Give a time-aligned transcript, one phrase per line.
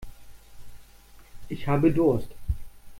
[1.47, 2.31] Ich habe Durst.